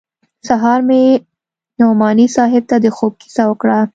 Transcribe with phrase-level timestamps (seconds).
[0.47, 1.03] سهار مې
[1.79, 3.79] نعماني صاحب ته د خوب کيسه وکړه.